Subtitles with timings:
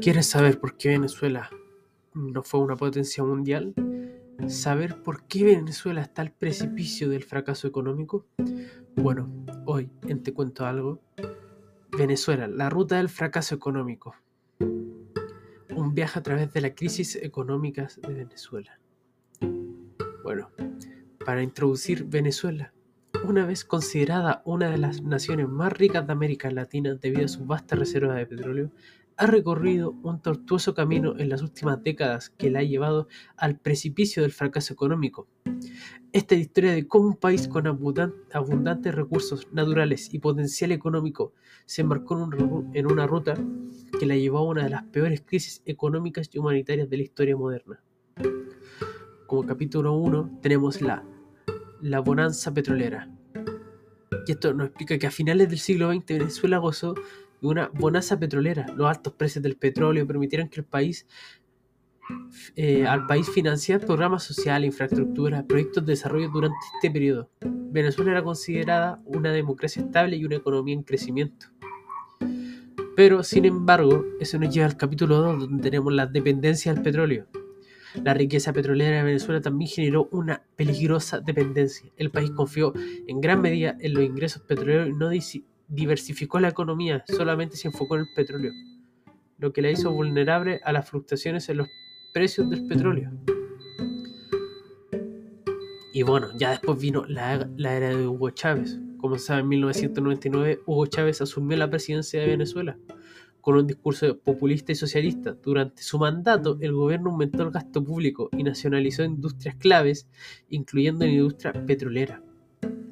[0.00, 1.50] ¿Quieres saber por qué Venezuela
[2.14, 3.74] no fue una potencia mundial?
[4.46, 8.26] ¿Saber por qué Venezuela está al precipicio del fracaso económico?
[8.94, 9.30] Bueno,
[9.64, 11.00] hoy en Te Cuento Algo,
[11.96, 14.14] Venezuela, la ruta del fracaso económico.
[14.60, 18.78] Un viaje a través de la crisis económica de Venezuela.
[20.22, 20.50] Bueno,
[21.24, 22.72] para introducir Venezuela,
[23.24, 27.46] una vez considerada una de las naciones más ricas de América Latina debido a su
[27.46, 28.70] vasta reserva de petróleo,
[29.16, 34.22] ha recorrido un tortuoso camino en las últimas décadas que la ha llevado al precipicio
[34.22, 35.26] del fracaso económico.
[36.12, 41.32] Esta historia de cómo un país con abundantes recursos naturales y potencial económico
[41.64, 42.28] se embarcó
[42.74, 43.34] en una ruta
[43.98, 47.36] que la llevó a una de las peores crisis económicas y humanitarias de la historia
[47.36, 47.82] moderna.
[49.26, 51.04] Como capítulo 1 tenemos la,
[51.80, 53.10] la bonanza petrolera.
[54.26, 56.94] Y esto nos explica que a finales del siglo XX Venezuela gozó
[57.42, 58.66] una bonanza petrolera.
[58.74, 61.06] Los altos precios del petróleo permitieron que el país,
[62.54, 67.30] eh, al país financiar programas sociales, infraestructura, proyectos de desarrollo durante este periodo.
[67.40, 71.46] Venezuela era considerada una democracia estable y una economía en crecimiento.
[72.96, 77.26] Pero, sin embargo, eso nos lleva al capítulo 2, donde tenemos la dependencia del petróleo.
[78.02, 81.90] La riqueza petrolera de Venezuela también generó una peligrosa dependencia.
[81.96, 82.72] El país confió
[83.06, 85.08] en gran medida en los ingresos petroleros y no
[85.68, 88.52] diversificó la economía, solamente se enfocó en el petróleo,
[89.38, 91.68] lo que la hizo vulnerable a las fluctuaciones en los
[92.12, 93.10] precios del petróleo.
[95.92, 98.78] Y bueno, ya después vino la, era de Hugo Chávez.
[98.98, 102.78] Como se en 1999 Hugo Chávez asumió la presidencia de Venezuela
[103.40, 105.36] con un discurso populista y socialista.
[105.42, 110.08] Durante su mandato, el gobierno aumentó el gasto público y nacionalizó industrias claves,
[110.48, 112.20] incluyendo la industria petrolera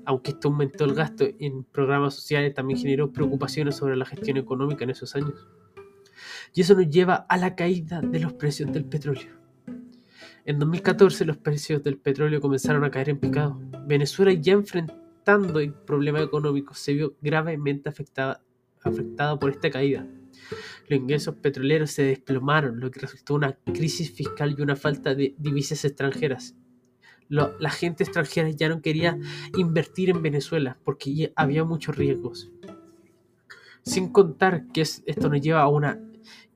[0.07, 4.85] aunque esto aumentó el gasto en programas sociales, también generó preocupaciones sobre la gestión económica
[4.85, 5.49] en esos años.
[6.55, 9.33] Y eso nos lleva a la caída de los precios del petróleo.
[10.45, 13.61] En 2014 los precios del petróleo comenzaron a caer en picado.
[13.87, 18.43] Venezuela ya enfrentando el problema económico se vio gravemente afectada,
[18.83, 20.07] afectada por esta caída.
[20.89, 25.35] Los ingresos petroleros se desplomaron, lo que resultó una crisis fiscal y una falta de
[25.39, 26.55] divisas extranjeras
[27.29, 29.19] la gente extranjera ya no quería
[29.57, 32.51] invertir en Venezuela porque había muchos riesgos.
[33.83, 36.01] Sin contar que esto nos lleva a una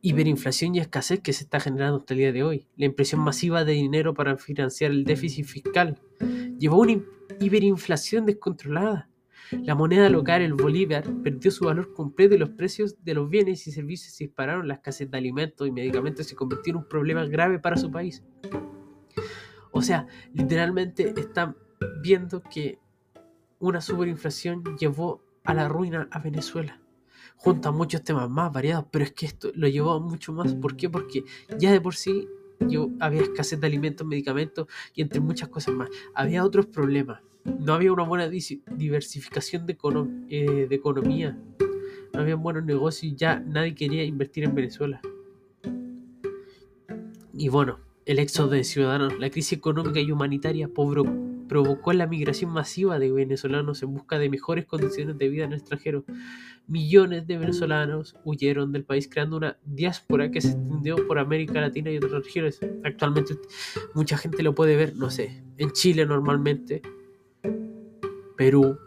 [0.00, 2.66] hiperinflación y escasez que se está generando hasta el día de hoy.
[2.76, 6.00] La impresión masiva de dinero para financiar el déficit fiscal
[6.58, 7.02] llevó a una
[7.40, 9.08] hiperinflación descontrolada.
[9.50, 13.66] La moneda local, el bolívar, perdió su valor completo y los precios de los bienes
[13.66, 14.68] y servicios se dispararon.
[14.68, 18.22] La escasez de alimentos y medicamentos se convirtió en un problema grave para su país.
[19.78, 21.56] O sea, literalmente están
[22.02, 22.80] viendo que
[23.60, 26.80] una superinflación llevó a la ruina a Venezuela.
[27.36, 30.52] Junto a muchos temas más variados, pero es que esto lo llevó a mucho más.
[30.56, 30.90] ¿Por qué?
[30.90, 31.22] Porque
[31.60, 32.26] ya de por sí
[32.58, 35.88] yo, había escasez de alimentos, medicamentos y entre muchas cosas más.
[36.12, 37.22] Había otros problemas.
[37.44, 39.78] No había una buena diversificación de,
[40.28, 41.38] eh, de economía.
[42.12, 45.00] No había buenos negocios y ya nadie quería invertir en Venezuela.
[47.32, 47.78] Y bueno,
[48.08, 53.82] el éxodo de ciudadanos, la crisis económica y humanitaria provocó la migración masiva de venezolanos
[53.82, 56.06] en busca de mejores condiciones de vida en el extranjero.
[56.66, 61.90] Millones de venezolanos huyeron del país creando una diáspora que se extendió por América Latina
[61.90, 62.60] y otras regiones.
[62.82, 63.34] Actualmente
[63.92, 66.80] mucha gente lo puede ver, no sé, en Chile normalmente,
[68.38, 68.78] Perú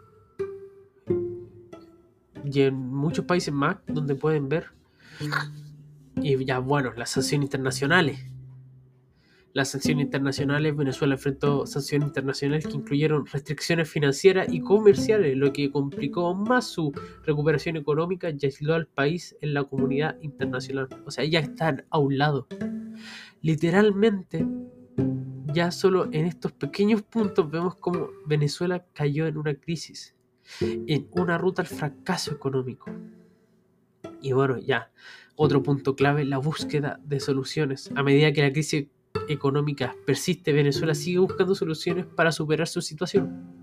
[2.44, 4.72] y en muchos países más donde pueden ver.
[6.16, 8.31] Y ya bueno, las sanciones internacionales
[9.54, 15.70] las sanciones internacionales, Venezuela enfrentó sanciones internacionales que incluyeron restricciones financieras y comerciales, lo que
[15.70, 16.92] complicó aún más su
[17.24, 20.88] recuperación económica y aisló al país en la comunidad internacional.
[21.04, 22.48] O sea, ya están a un lado.
[23.42, 24.46] Literalmente,
[25.52, 30.14] ya solo en estos pequeños puntos vemos cómo Venezuela cayó en una crisis,
[30.60, 32.90] en una ruta al fracaso económico.
[34.22, 34.92] Y bueno, ya,
[35.36, 37.90] otro punto clave, la búsqueda de soluciones.
[37.94, 38.86] A medida que la crisis
[39.28, 43.62] económica persiste, Venezuela sigue buscando soluciones para superar su situación.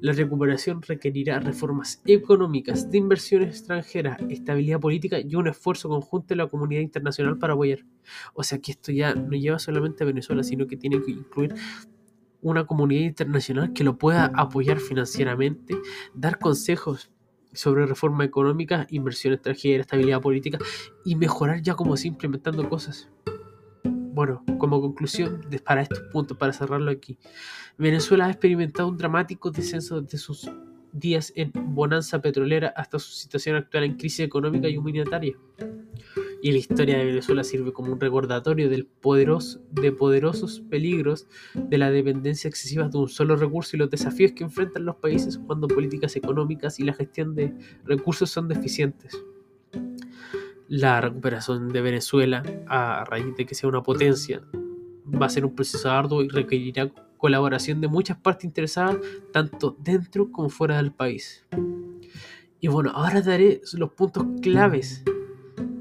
[0.00, 6.36] La recuperación requerirá reformas económicas, de inversiones extranjeras, estabilidad política y un esfuerzo conjunto de
[6.36, 7.80] la comunidad internacional para apoyar.
[8.32, 11.54] O sea que esto ya no lleva solamente a Venezuela, sino que tiene que incluir
[12.40, 15.76] una comunidad internacional que lo pueda apoyar financieramente,
[16.14, 17.10] dar consejos
[17.52, 20.58] sobre reforma económica, inversión extranjera, estabilidad política
[21.04, 23.10] y mejorar ya como se implementando cosas.
[24.20, 27.16] Bueno, como conclusión, para estos puntos, para cerrarlo aquí,
[27.78, 30.46] Venezuela ha experimentado un dramático descenso desde sus
[30.92, 35.38] días en bonanza petrolera hasta su situación actual en crisis económica y humanitaria.
[36.42, 41.78] Y la historia de Venezuela sirve como un recordatorio del poderoso, de poderosos peligros de
[41.78, 45.66] la dependencia excesiva de un solo recurso y los desafíos que enfrentan los países cuando
[45.66, 47.54] políticas económicas y la gestión de
[47.86, 49.18] recursos son deficientes.
[50.70, 54.40] La recuperación de Venezuela, a raíz de que sea una potencia,
[55.04, 58.98] va a ser un proceso arduo y requerirá colaboración de muchas partes interesadas,
[59.32, 61.44] tanto dentro como fuera del país.
[62.60, 65.02] Y bueno, ahora daré los puntos claves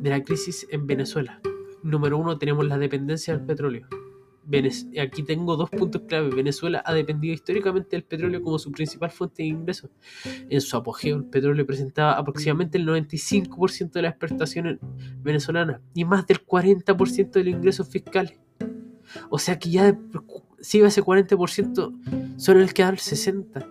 [0.01, 1.39] de la crisis en Venezuela.
[1.83, 3.87] Número uno, tenemos la dependencia del petróleo.
[4.99, 6.29] Aquí tengo dos puntos clave.
[6.29, 9.91] Venezuela ha dependido históricamente del petróleo como su principal fuente de ingresos.
[10.49, 14.79] En su apogeo, el petróleo presentaba aproximadamente el 95% de las exportaciones
[15.21, 18.39] venezolanas y más del 40% de los ingresos fiscales.
[19.29, 19.97] O sea que ya
[20.61, 23.67] si ese 40%, solo el quedaba el 60%.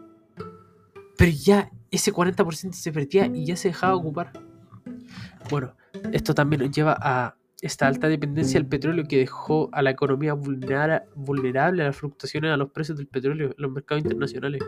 [1.17, 4.33] Pero ya ese 40% se perdía y ya se dejaba ocupar.
[5.51, 5.75] Bueno,
[6.13, 10.35] esto también nos lleva a esta alta dependencia del petróleo que dejó a la economía
[10.35, 14.63] vulnerable a las fluctuaciones a los precios del petróleo en los mercados internacionales.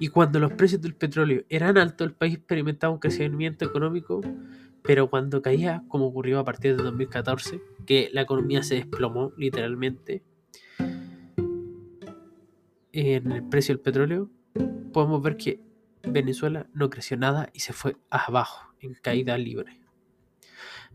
[0.00, 4.20] Y cuando los precios del petróleo eran altos, el país experimentaba un crecimiento económico,
[4.82, 10.22] pero cuando caía, como ocurrió a partir de 2014, que la economía se desplomó literalmente
[12.92, 14.30] en el precio del petróleo,
[14.92, 15.60] podemos ver que
[16.02, 19.87] Venezuela no creció nada y se fue abajo, en caída libre.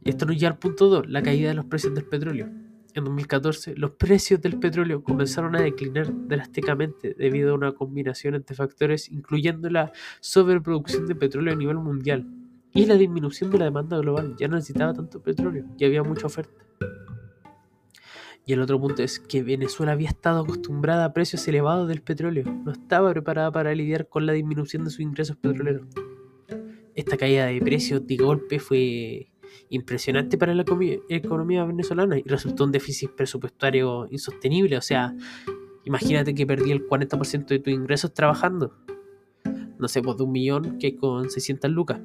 [0.04, 2.50] Y esto nos lleva al punto 2, la caída de los precios del petróleo.
[2.94, 8.56] En 2014, los precios del petróleo comenzaron a declinar drásticamente debido a una combinación de
[8.56, 12.28] factores, incluyendo la sobreproducción de petróleo a nivel mundial
[12.72, 14.36] y la disminución de la demanda global.
[14.38, 16.64] Ya no necesitaba tanto petróleo, ya había mucha oferta.
[18.46, 22.44] Y el otro punto es que Venezuela había estado acostumbrada a precios elevados del petróleo,
[22.44, 25.88] no estaba preparada para lidiar con la disminución de sus ingresos petroleros.
[26.94, 29.33] Esta caída de precios de golpe fue
[29.70, 30.66] impresionante para la
[31.10, 34.78] economía venezolana y resultó un déficit presupuestario insostenible.
[34.78, 35.16] O sea,
[35.86, 38.76] imagínate que perdí el 40% de tus ingresos trabajando.
[39.78, 42.00] No sé, pues de un millón que con 600 lucas.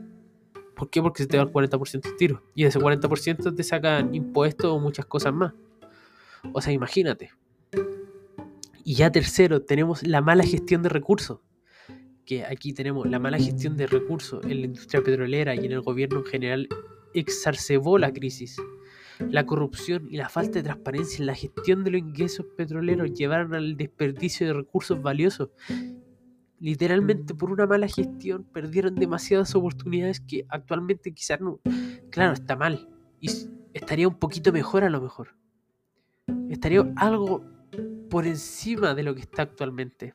[0.74, 1.02] ¿Por qué?
[1.02, 2.42] Porque se te va el 40% de tiro.
[2.54, 5.52] Y de ese 40% te sacan impuestos o muchas cosas más.
[6.52, 7.30] O sea, imagínate.
[8.84, 11.40] Y ya tercero, tenemos la mala gestión de recursos.
[12.24, 15.80] Que aquí tenemos la mala gestión de recursos en la industria petrolera y en el
[15.80, 16.68] gobierno en general
[17.14, 18.56] exacerbó la crisis.
[19.18, 23.54] La corrupción y la falta de transparencia en la gestión de los ingresos petroleros llevaron
[23.54, 25.50] al desperdicio de recursos valiosos.
[26.60, 31.60] Literalmente por una mala gestión perdieron demasiadas oportunidades que actualmente quizás no...
[32.10, 32.88] Claro, está mal.
[33.20, 33.30] Y
[33.74, 35.38] estaría un poquito mejor a lo mejor
[36.48, 37.44] estaría algo
[38.10, 40.14] por encima de lo que está actualmente.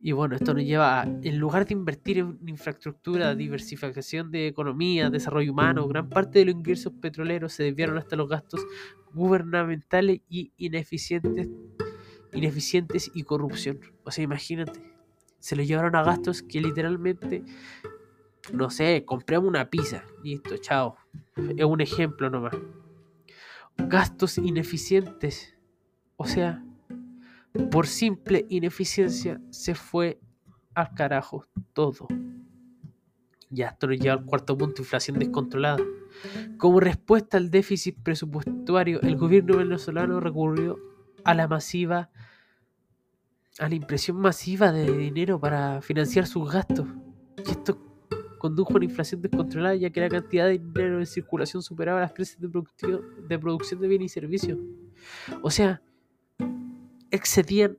[0.00, 5.10] Y bueno, esto nos lleva a, en lugar de invertir en infraestructura, diversificación de economía,
[5.10, 8.64] desarrollo humano, gran parte de los ingresos petroleros se desviaron hasta los gastos
[9.12, 11.48] gubernamentales y ineficientes,
[12.32, 13.80] ineficientes y corrupción.
[14.04, 14.80] O sea, imagínate,
[15.38, 17.44] se lo llevaron a gastos que literalmente,
[18.54, 20.96] no sé, compramos una pizza, listo, chao.
[21.56, 22.54] Es un ejemplo nomás
[23.88, 25.56] gastos ineficientes.
[26.16, 26.64] O sea,
[27.70, 30.20] por simple ineficiencia se fue
[30.74, 32.08] al carajo todo.
[33.50, 35.78] Ya esto nos lleva al cuarto punto, inflación descontrolada.
[36.56, 40.78] Como respuesta al déficit presupuestario, el gobierno venezolano recurrió
[41.24, 42.10] a la masiva,
[43.58, 46.86] a la impresión masiva de dinero para financiar sus gastos.
[47.44, 47.78] Y esto
[48.38, 52.12] condujo a una inflación descontrolada ya que la cantidad de dinero en circulación superaba las
[52.12, 52.48] crisis de,
[53.28, 54.58] de producción de bienes y servicios.
[55.42, 55.82] O sea,
[57.10, 57.78] excedían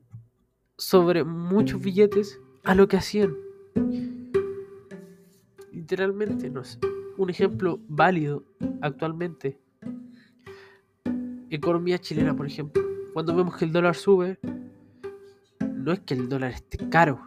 [0.78, 3.36] sobre muchos billetes a lo que hacían.
[5.72, 6.80] Literalmente, no sé.
[7.18, 8.44] Un ejemplo válido
[8.82, 9.60] actualmente.
[11.50, 12.82] Economía chilena, por ejemplo.
[13.14, 14.40] Cuando vemos que el dólar sube,
[15.60, 17.20] no es que el dólar esté caro,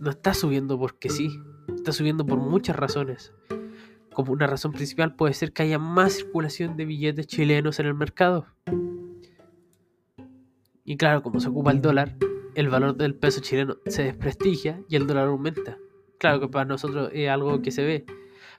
[0.00, 1.38] no está subiendo porque sí,
[1.74, 3.32] está subiendo por muchas razones.
[4.14, 7.94] Como una razón principal puede ser que haya más circulación de billetes chilenos en el
[7.94, 8.46] mercado.
[10.90, 12.16] Y claro, como se ocupa el dólar,
[12.56, 15.78] el valor del peso chileno se desprestigia y el dólar aumenta.
[16.18, 18.06] Claro que para nosotros es algo que se ve,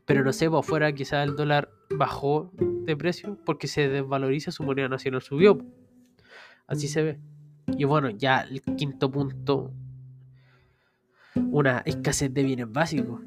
[0.05, 4.63] pero no sé, por afuera quizás el dólar bajó de precio porque se desvaloriza su
[4.63, 5.57] moneda nacional, subió.
[6.67, 7.19] Así se ve.
[7.77, 9.73] Y bueno, ya el quinto punto
[11.35, 13.19] una escasez de bienes básicos.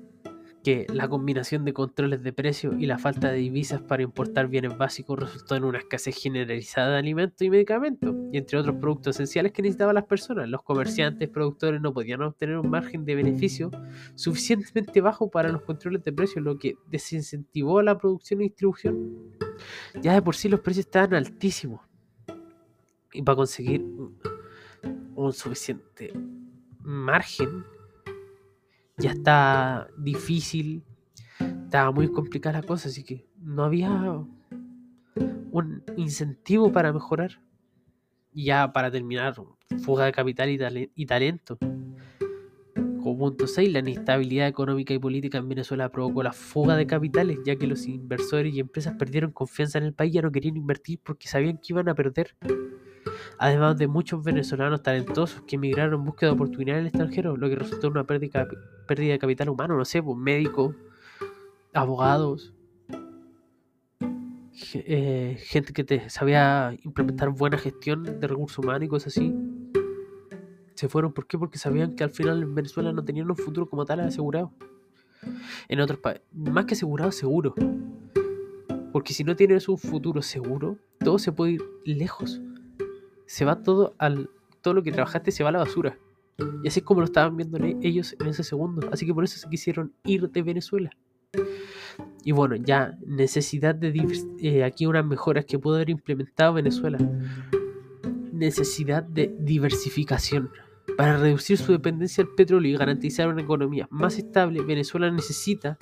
[0.65, 4.77] Que la combinación de controles de precios y la falta de divisas para importar bienes
[4.79, 9.53] básicos resultó en una escasez generalizada de alimentos y medicamentos, y entre otros productos esenciales
[9.53, 10.49] que necesitaban las personas.
[10.49, 13.71] Los comerciantes, productores no podían obtener un margen de beneficio
[14.15, 19.37] suficientemente bajo para los controles de precios, lo que desincentivó la producción y distribución.
[20.01, 21.83] Ya de por sí los precios estaban altísimos.
[23.13, 23.85] Y para conseguir
[25.15, 26.13] un suficiente
[26.81, 27.65] margen
[28.97, 30.85] ya está difícil,
[31.65, 33.91] estaba muy complicada la cosa, así que no había
[35.51, 37.41] un incentivo para mejorar.
[38.33, 39.35] Y ya para terminar,
[39.85, 41.57] fuga de capital y, talento.
[41.59, 47.39] Como punto 6, la inestabilidad económica y política en Venezuela provocó la fuga de capitales,
[47.45, 50.57] ya que los inversores y empresas perdieron confianza en el país y ya no querían
[50.57, 52.35] invertir porque sabían que iban a perder
[53.39, 57.49] además de muchos venezolanos talentosos que emigraron en búsqueda de oportunidades en el extranjero, lo
[57.49, 58.47] que resultó en una pérdida,
[58.87, 60.75] de capital humano, no sé, pues médicos,
[61.73, 62.53] abogados,
[64.75, 69.35] eh, gente que sabía implementar buena gestión de recursos humanos y cosas así.
[70.75, 71.39] Se fueron, ¿por qué?
[71.39, 74.53] Porque sabían que al final en Venezuela no tenían un futuro como tal asegurado.
[75.69, 77.55] En otros países, más que asegurado, seguro.
[78.93, 82.41] Porque si no tienes un futuro seguro, todo se puede ir lejos
[83.27, 84.31] se va todo al.
[84.61, 85.99] Todo lo que trabajaste se va a la basura.
[86.63, 88.89] Y así es como lo estaban viendo ellos en ese segundo.
[88.91, 90.91] Así que por eso se quisieron ir de Venezuela.
[92.25, 93.93] Y bueno, ya necesidad de
[94.41, 96.99] eh, aquí unas mejoras que pudo haber implementado Venezuela.
[98.33, 100.51] Necesidad de diversificación.
[100.97, 105.77] Para reducir su dependencia al petróleo y garantizar una economía más estable, Venezuela necesita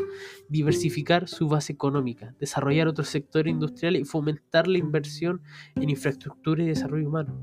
[0.49, 5.43] diversificar su base económica, desarrollar otros sectores industriales y fomentar la inversión
[5.75, 7.39] en infraestructura y desarrollo humano.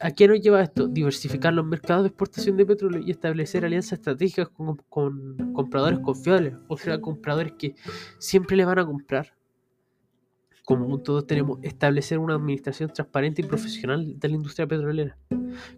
[0.00, 0.86] ¿A qué nos lleva esto?
[0.86, 6.54] Diversificar los mercados de exportación de petróleo y establecer alianzas estratégicas con, con compradores confiables,
[6.68, 7.74] o sea, compradores que
[8.18, 9.34] siempre le van a comprar
[10.64, 15.18] como todos tenemos, establecer una administración transparente y profesional de la industria petrolera,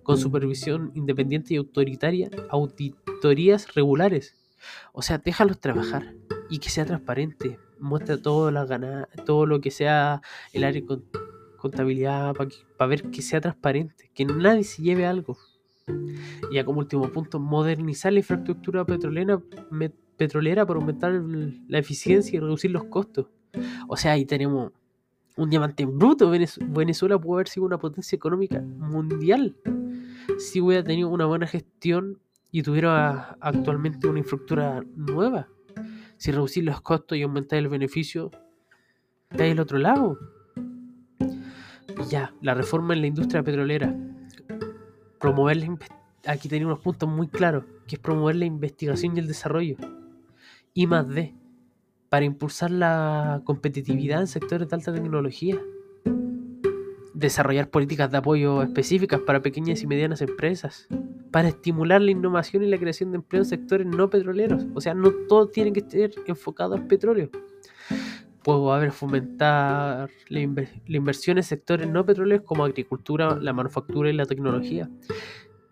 [0.03, 4.37] con supervisión independiente y autoritaria, auditorías regulares.
[4.93, 6.15] O sea, déjalos trabajar
[6.49, 7.59] y que sea transparente.
[7.81, 10.99] Muestra todo, la todo lo que sea el área de
[11.59, 15.37] contabilidad para ver que sea transparente, que nadie se lleve algo.
[16.51, 19.41] Y ya como último punto, modernizar la infraestructura petrolera,
[20.17, 23.27] petrolera para aumentar la eficiencia y reducir los costos
[23.89, 24.73] o sea, ahí tenemos
[25.37, 26.31] un diamante bruto.
[26.31, 29.57] Venezuela pudo haber sido una potencia económica mundial
[30.39, 32.19] si hubiera tenido una buena gestión
[32.51, 35.49] y tuviera actualmente una infraestructura nueva.
[36.17, 38.31] Si reducir los costos y aumentar el beneficio,
[39.31, 40.19] está al otro lado.
[41.19, 43.95] Y ya, la reforma en la industria petrolera.
[45.21, 45.77] Promover la
[46.27, 49.77] Aquí tenía unos puntos muy claros, que es promover la investigación y el desarrollo.
[50.75, 51.35] Y más de
[52.09, 55.61] para impulsar la competitividad en sectores de alta tecnología,
[57.15, 60.87] desarrollar políticas de apoyo específicas para pequeñas y medianas empresas,
[61.31, 64.67] para estimular la innovación y la creación de empleo en sectores no petroleros.
[64.75, 67.31] O sea, no todo tiene que estar enfocado al petróleo.
[68.43, 74.13] Puedo haber fomentar la, la inversión en sectores no petroleros como agricultura, la manufactura y
[74.13, 74.89] la tecnología.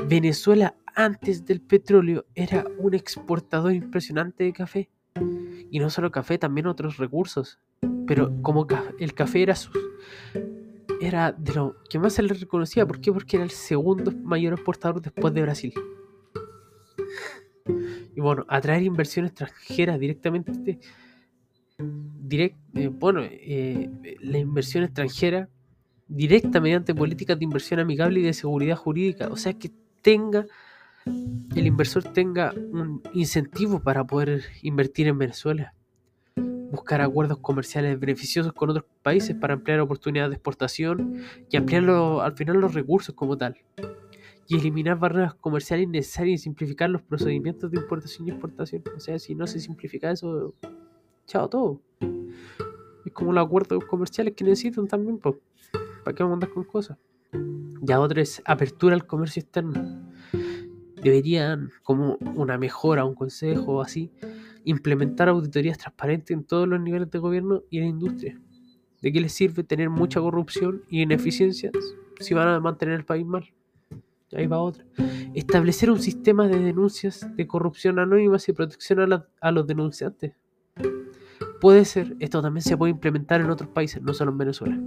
[0.08, 4.90] Venezuela antes del petróleo era un exportador impresionante de café
[5.70, 7.58] y no solo café, también otros recursos.
[8.06, 8.66] Pero como
[8.98, 9.70] el café era su,
[11.00, 12.86] era de lo que más se le reconocía.
[12.86, 13.12] ¿Por qué?
[13.12, 15.74] Porque era el segundo mayor exportador después de Brasil.
[18.14, 20.78] Y bueno, atraer inversión extranjera directamente.
[21.78, 23.90] Direct, eh, bueno, eh,
[24.20, 25.48] la inversión extranjera
[26.06, 29.28] directa mediante políticas de inversión amigable y de seguridad jurídica.
[29.28, 30.46] O sea, que tenga
[31.06, 35.74] el inversor tenga un incentivo para poder invertir en Venezuela,
[36.70, 42.32] buscar acuerdos comerciales beneficiosos con otros países para ampliar oportunidades de exportación y ampliar al
[42.34, 43.56] final los recursos como tal,
[44.48, 48.82] y eliminar barreras comerciales innecesarias y simplificar los procedimientos de importación y exportación.
[48.96, 50.54] O sea, si no se simplifica eso,
[51.26, 51.80] chao todo.
[53.06, 55.36] Es como los acuerdos comerciales que necesitan también, pues,
[56.04, 56.98] ¿para qué vamos a andar con cosas?
[57.82, 60.04] Ya otra es apertura al comercio externo
[61.04, 64.10] deberían, como una mejora, un consejo así,
[64.64, 68.40] implementar auditorías transparentes en todos los niveles de gobierno y en la industria.
[69.02, 71.72] ¿De qué les sirve tener mucha corrupción y ineficiencias
[72.20, 73.44] si van a mantener el país mal?
[74.32, 74.84] Ahí va otra.
[75.34, 80.32] Establecer un sistema de denuncias de corrupción anónimas y protección a, a los denunciantes.
[81.60, 84.80] Puede ser, esto también se puede implementar en otros países, no solo en Venezuela.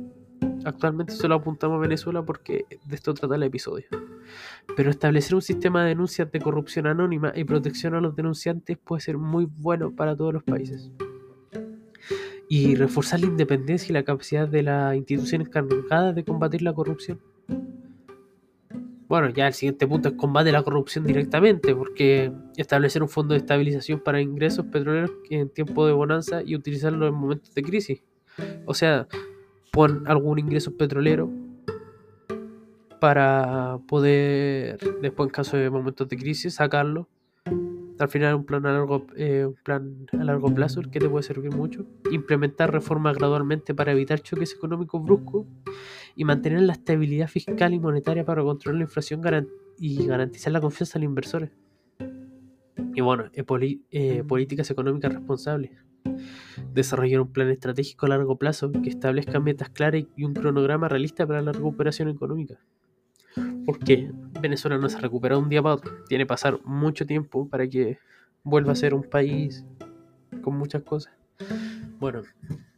[0.68, 3.86] Actualmente solo apuntamos a Venezuela porque de esto trata el episodio.
[4.76, 9.00] Pero establecer un sistema de denuncias de corrupción anónima y protección a los denunciantes puede
[9.00, 10.92] ser muy bueno para todos los países.
[12.50, 17.22] Y reforzar la independencia y la capacidad de las instituciones encargadas de combatir la corrupción.
[19.08, 23.38] Bueno, ya el siguiente punto es combate la corrupción directamente, porque establecer un fondo de
[23.38, 28.04] estabilización para ingresos petroleros en tiempo de bonanza y utilizarlo en momentos de crisis.
[28.66, 29.08] O sea,
[29.72, 31.30] pon algún ingreso petrolero
[33.00, 37.08] para poder, después en caso de momentos de crisis, sacarlo.
[38.00, 41.24] Al final un plan a largo, eh, un plan a largo plazo que te puede
[41.24, 41.86] servir mucho.
[42.12, 45.48] Implementar reformas gradualmente para evitar choques económicos bruscos
[46.16, 49.22] y mantener la estabilidad fiscal y monetaria para controlar la inflación
[49.80, 51.52] y garantizar la confianza de los inversores.
[52.94, 55.72] Y bueno, eh, políticas económicas responsables.
[56.74, 61.26] Desarrollar un plan estratégico a largo plazo que establezca metas claras y un cronograma realista
[61.26, 62.60] para la recuperación económica.
[63.66, 64.12] Porque
[64.42, 65.82] Venezuela no se recupera un día para.
[66.08, 68.00] Tiene que pasar mucho tiempo para que
[68.44, 69.66] vuelva a ser un país
[70.42, 71.14] con muchas cosas.
[72.00, 72.22] Bueno,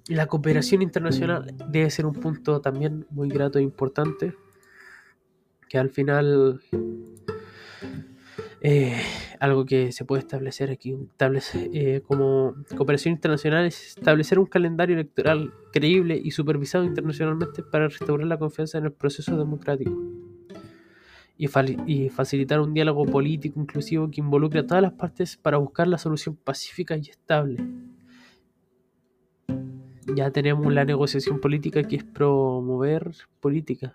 [0.07, 4.33] la cooperación internacional debe ser un punto también muy grato e importante.
[5.67, 6.61] Que al final
[8.61, 9.01] eh,
[9.39, 10.97] algo que se puede establecer aquí
[11.73, 18.27] eh, como cooperación internacional es establecer un calendario electoral creíble y supervisado internacionalmente para restaurar
[18.27, 19.97] la confianza en el proceso democrático
[21.37, 21.47] y,
[21.87, 25.97] y facilitar un diálogo político inclusivo que involucre a todas las partes para buscar la
[25.97, 27.63] solución pacífica y estable.
[30.15, 33.93] Ya tenemos la negociación política que es promover política.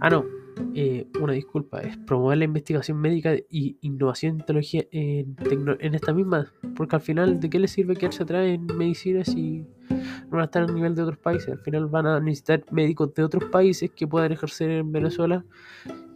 [0.00, 0.37] Ah, no,
[0.74, 6.52] eh, una disculpa, es promover la investigación médica y innovación en tecnología en, esta misma,
[6.76, 10.40] porque al final, ¿de qué le sirve que se atrás en medicina si no van
[10.40, 11.48] a estar a nivel de otros países?
[11.48, 15.44] Al final van a necesitar médicos de otros países que puedan ejercer en Venezuela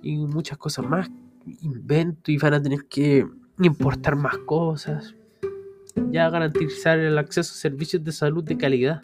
[0.03, 1.11] y muchas cosas más,
[1.61, 3.27] invento y van a tener que
[3.59, 5.15] importar más cosas,
[6.11, 9.01] ya garantizar el acceso a servicios de salud de calidad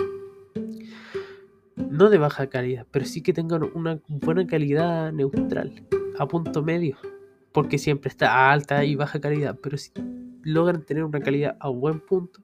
[1.98, 5.84] no de baja calidad, pero sí que tengan una buena calidad neutral,
[6.16, 6.96] a punto medio,
[7.50, 9.90] porque siempre está alta y baja calidad, pero si
[10.42, 12.40] logran tener una calidad a buen punto,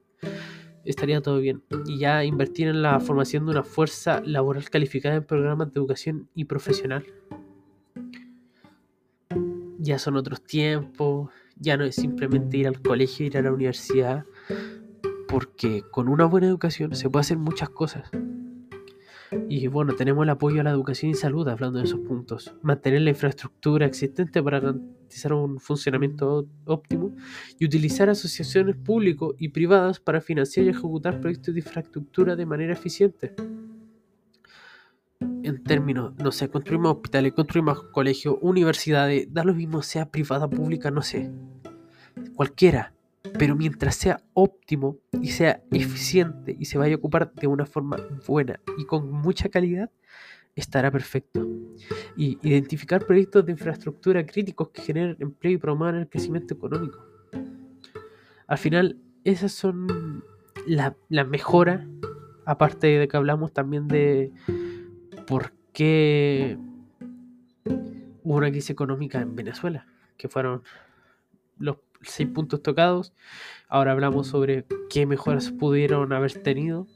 [0.84, 1.62] estaría todo bien.
[1.86, 6.28] Y ya invertir en la formación de una fuerza laboral calificada en programas de educación
[6.34, 7.06] y profesional.
[9.78, 14.24] Ya son otros tiempos, ya no es simplemente ir al colegio, ir a la universidad,
[15.28, 18.10] porque con una buena educación se puede hacer muchas cosas.
[19.48, 22.54] Y bueno, tenemos el apoyo a la educación y salud, hablando de esos puntos.
[22.62, 27.14] Mantener la infraestructura existente para garantizar un funcionamiento óptimo
[27.58, 32.72] y utilizar asociaciones públicas y privadas para financiar y ejecutar proyectos de infraestructura de manera
[32.72, 33.34] eficiente.
[35.20, 40.90] En términos, no sé, construimos hospitales, construimos colegios, universidades, da lo mismo sea privada, pública,
[40.90, 41.30] no sé.
[42.34, 42.93] Cualquiera
[43.32, 47.96] pero mientras sea óptimo y sea eficiente y se vaya a ocupar de una forma
[48.26, 49.90] buena y con mucha calidad,
[50.54, 51.46] estará perfecto.
[52.16, 57.04] Y identificar proyectos de infraestructura críticos que generen empleo y promuevan el crecimiento económico.
[58.46, 60.22] Al final, esas son
[60.66, 61.86] las la mejoras,
[62.44, 64.32] aparte de que hablamos también de
[65.26, 66.58] por qué
[68.22, 70.62] hubo una crisis económica en Venezuela, que fueron
[71.58, 73.12] los seis puntos tocados.
[73.68, 76.86] Ahora hablamos sobre qué mejoras pudieron haber tenido.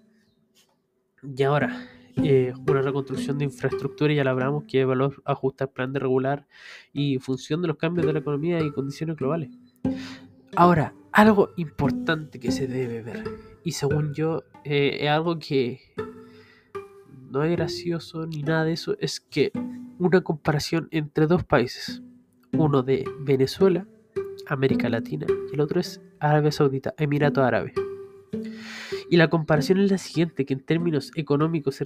[1.23, 1.88] Y ahora,
[2.23, 6.47] eh, una reconstrucción de infraestructura, ya lo hablamos, que valor ajustar plan de regular
[6.92, 9.51] y función de los cambios de la economía y condiciones globales.
[10.57, 13.25] Ahora, algo importante que se debe ver,
[13.64, 15.81] y según yo, eh, es algo que
[17.31, 19.53] no es gracioso ni nada de eso, es que
[19.99, 22.03] una comparación entre dos países,
[22.53, 23.87] uno de Venezuela
[24.46, 27.72] América Latina y el otro es Arabia Saudita, Emirato Árabe.
[29.11, 31.81] Y la comparación es la siguiente, que en términos económicos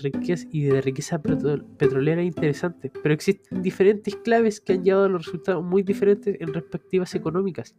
[0.50, 5.26] y de riqueza petrolera es interesante, pero existen diferentes claves que han llevado a los
[5.26, 7.76] resultados muy diferentes en respectivas económicas.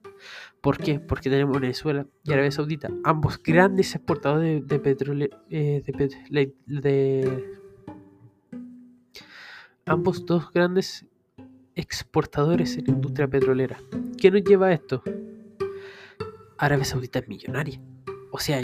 [0.61, 1.01] ¿Por qué?
[1.01, 5.83] Porque tenemos Venezuela y Arabia Saudita, ambos grandes exportadores de, petróleo, eh,
[6.65, 7.43] de,
[9.85, 11.05] ambos dos grandes
[11.75, 13.79] exportadores en la industria petrolera.
[14.17, 15.03] ¿Qué nos lleva a esto?
[16.57, 17.81] Arabia Saudita es millonaria.
[18.31, 18.61] O sea,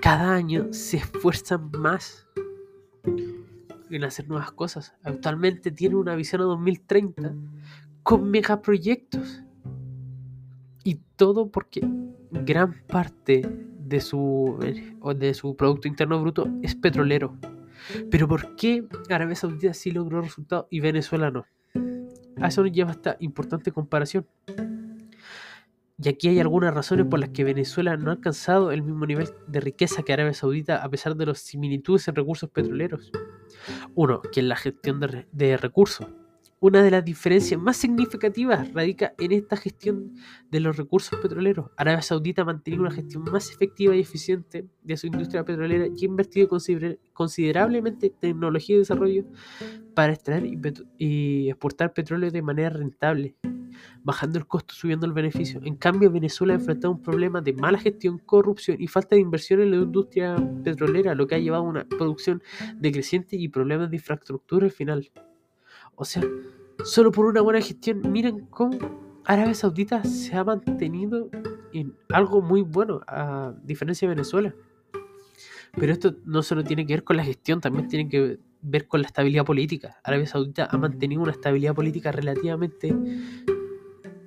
[0.00, 2.26] cada año se esfuerzan más
[3.90, 4.94] en hacer nuevas cosas.
[5.02, 7.34] Actualmente tiene una visión a 2030
[8.02, 9.42] con megaproyectos.
[10.82, 11.86] Y todo porque
[12.30, 13.42] gran parte
[13.78, 14.58] de su,
[15.16, 17.36] de su Producto Interno Bruto es petrolero.
[18.10, 21.44] Pero ¿por qué Arabia Saudita sí logró resultados y Venezuela no?
[22.46, 24.26] Eso nos lleva esta importante comparación.
[26.02, 29.28] Y aquí hay algunas razones por las que Venezuela no ha alcanzado el mismo nivel
[29.46, 33.12] de riqueza que Arabia Saudita a pesar de las similitudes en recursos petroleros.
[33.94, 36.06] Uno, que es la gestión de recursos.
[36.62, 40.14] Una de las diferencias más significativas radica en esta gestión
[40.50, 41.70] de los recursos petroleros.
[41.78, 46.02] Arabia Saudita ha mantenido una gestión más efectiva y eficiente de su industria petrolera y
[46.02, 46.50] ha invertido
[47.14, 49.24] considerablemente en tecnología y desarrollo
[49.94, 50.44] para extraer
[50.98, 53.36] y, exportar petróleo de manera rentable,
[54.02, 55.62] bajando el costo, subiendo el beneficio.
[55.64, 59.62] En cambio, Venezuela ha enfrentado un problema de mala gestión, corrupción y falta de inversión
[59.62, 62.42] en la industria petrolera, lo que ha llevado a una producción
[62.76, 65.10] decreciente y problemas de infraestructura al final.
[65.94, 66.22] O sea,
[66.84, 68.78] solo por una buena gestión, miren cómo
[69.24, 71.30] Arabia Saudita se ha mantenido
[71.72, 74.54] en algo muy bueno, a diferencia de Venezuela.
[75.78, 79.02] Pero esto no solo tiene que ver con la gestión, también tiene que ver con
[79.02, 79.98] la estabilidad política.
[80.02, 82.94] Arabia Saudita ha mantenido una estabilidad política relativamente,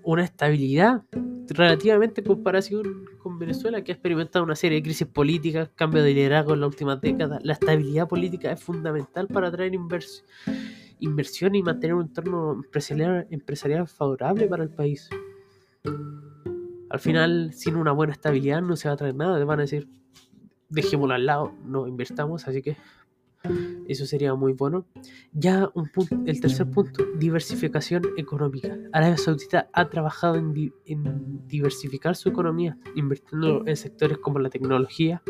[0.03, 1.03] una estabilidad
[1.49, 6.13] relativamente en comparación con Venezuela, que ha experimentado una serie de crisis políticas, cambio de
[6.13, 7.43] liderazgo en las últimas décadas.
[7.43, 10.25] La estabilidad política es fundamental para atraer inversión
[11.03, 15.09] inversión y mantener un entorno empresarial, empresarial favorable para el país.
[16.89, 19.37] Al final, sin una buena estabilidad no se va a traer nada.
[19.37, 19.89] Te van a decir,
[20.69, 22.77] dejémoslo al lado, no invertamos, así que
[23.87, 24.85] eso sería muy bueno.
[25.33, 28.77] Ya un punto, el tercer punto, diversificación económica.
[28.93, 35.21] Arabia Saudita ha trabajado en, en diversificar su economía, invirtiendo en sectores como la tecnología,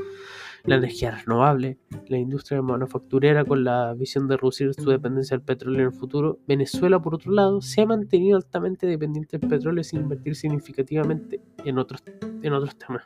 [0.65, 5.82] la energía renovable, la industria manufacturera con la visión de reducir su dependencia del petróleo
[5.82, 6.39] en el futuro.
[6.47, 11.78] Venezuela, por otro lado, se ha mantenido altamente dependiente del petróleo sin invertir significativamente en
[11.78, 12.02] otros,
[12.41, 13.04] en otros temas.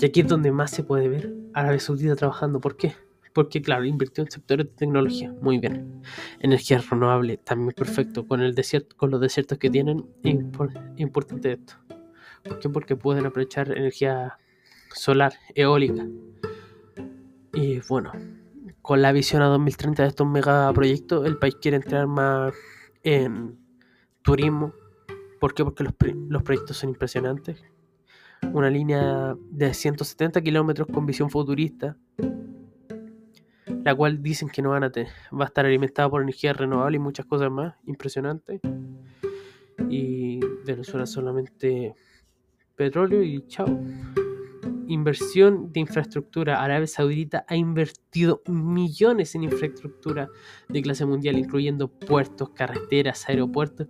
[0.00, 2.60] Y aquí es donde más se puede ver Arabia Saudita trabajando.
[2.60, 2.94] ¿Por qué?
[3.34, 6.02] Porque, claro, invirtió en sectores de tecnología, muy bien.
[6.40, 8.26] Energía renovable, también perfecto.
[8.26, 10.06] Con, el desierto, con los desiertos que tienen,
[10.96, 11.74] importante esto.
[12.42, 12.68] ¿Por qué?
[12.70, 14.38] Porque pueden aprovechar energía
[14.94, 16.06] solar, eólica.
[17.54, 18.12] Y bueno,
[18.80, 22.54] con la visión a 2030 de estos megaproyectos, el país quiere entrar más
[23.02, 23.58] en
[24.22, 24.72] turismo.
[25.40, 25.64] ¿Por qué?
[25.64, 25.94] Porque los,
[26.28, 27.62] los proyectos son impresionantes.
[28.52, 31.96] Una línea de 170 kilómetros con visión futurista,
[33.84, 36.96] la cual dicen que no van a tener, va a estar alimentada por energía renovable
[36.96, 38.60] y muchas cosas más impresionantes.
[39.88, 41.94] Y Venezuela solamente
[42.76, 43.66] petróleo y chao
[44.88, 46.62] inversión de infraestructura.
[46.62, 50.28] Arabia Saudita ha invertido millones en infraestructura
[50.68, 53.88] de clase mundial, incluyendo puertos, carreteras, aeropuertos,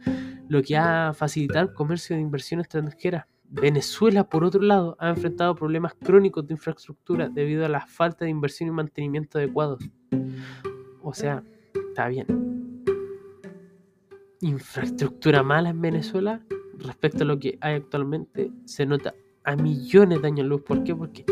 [0.48, 3.28] lo que ha facilitado el comercio de inversión extranjera.
[3.48, 8.30] Venezuela, por otro lado, ha enfrentado problemas crónicos de infraestructura debido a la falta de
[8.30, 9.82] inversión y mantenimiento adecuados.
[11.02, 11.42] O sea,
[11.88, 12.26] está bien.
[14.40, 16.40] Infraestructura mala en Venezuela
[16.78, 20.62] respecto a lo que hay actualmente se nota a millones de años luz.
[20.62, 20.94] ¿Por qué?
[20.94, 21.24] Porque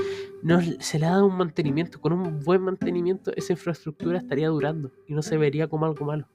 [0.42, 2.01] no se le ha dado un mantenimiento.
[2.01, 6.29] Con un buen mantenimiento esa infraestructura estaría durando y no se vería como algo malo.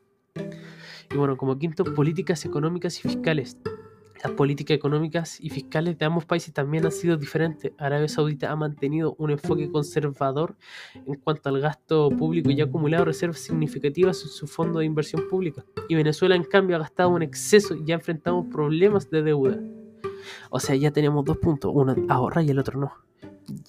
[1.11, 3.57] Y bueno, como quinto, políticas económicas y fiscales.
[4.23, 7.71] Las políticas económicas y fiscales de ambos países también han sido diferentes.
[7.77, 10.55] Arabia Saudita ha mantenido un enfoque conservador
[11.05, 15.27] en cuanto al gasto público y ha acumulado reservas significativas en su fondo de inversión
[15.29, 15.63] pública.
[15.89, 19.59] Y Venezuela, en cambio, ha gastado un exceso y ha enfrentado problemas de deuda.
[20.49, 21.71] O sea, ya tenemos dos puntos.
[21.73, 22.91] Uno ahorra y el otro no.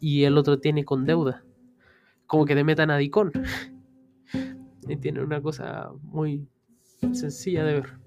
[0.00, 1.44] Y el otro tiene con deuda.
[2.26, 3.32] Como que te metan a Dicón.
[4.88, 6.48] y tiene una cosa muy
[7.12, 7.98] sencilla de ver.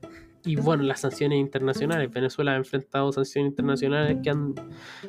[0.45, 2.09] Y bueno, las sanciones internacionales.
[2.11, 4.55] Venezuela ha enfrentado sanciones internacionales que han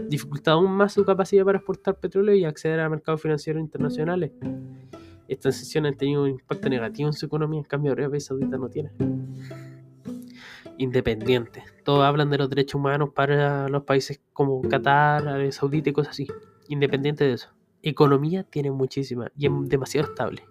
[0.09, 4.33] dificultado aún más su capacidad para exportar petróleo y acceder a mercados financieros internacionales.
[5.29, 8.68] Estas sanciones han tenido un impacto negativo en su economía, en cambio Arabia Saudita no
[8.68, 8.90] tiene
[10.81, 11.62] independientes.
[11.85, 16.12] Todos hablan de los derechos humanos para los países como Qatar, Arabia Saudita y cosas
[16.12, 16.27] así.
[16.69, 17.51] Independiente de eso.
[17.83, 20.43] Economía tiene muchísima y es demasiado estable.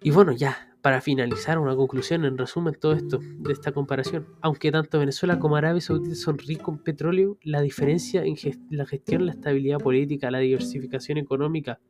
[0.00, 4.26] Y bueno, ya, para finalizar, una conclusión en resumen todo esto de esta comparación.
[4.42, 8.36] Aunque tanto Venezuela como Arabia Saudita son ricos en petróleo, la diferencia en
[8.70, 11.80] la gestión, la estabilidad política, la diversificación económica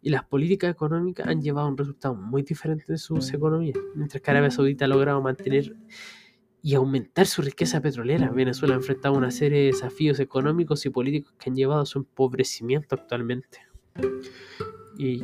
[0.00, 3.76] y las políticas económicas han llevado a un resultado muy diferente en sus economías.
[3.94, 5.74] Mientras que Arabia Saudita ha logrado mantener
[6.62, 8.30] y aumentar su riqueza petrolera.
[8.30, 11.98] Venezuela ha enfrentado una serie de desafíos económicos y políticos que han llevado a su
[11.98, 13.60] empobrecimiento actualmente.
[14.98, 15.22] Y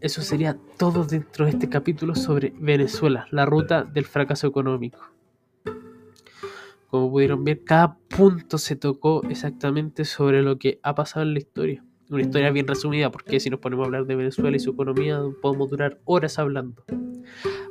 [0.00, 5.00] eso sería todo dentro de este capítulo sobre Venezuela, la ruta del fracaso económico.
[6.88, 11.38] Como pudieron ver, cada punto se tocó exactamente sobre lo que ha pasado en la
[11.38, 11.84] historia.
[12.10, 15.20] Una historia bien resumida, porque si nos ponemos a hablar de Venezuela y su economía,
[15.40, 16.84] podemos durar horas hablando.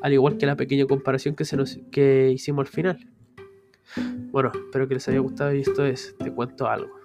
[0.02, 3.12] Al igual que la pequeña comparación que, se nos, que hicimos al final.
[4.32, 7.04] Bueno, espero que les haya gustado y esto es Te cuento algo.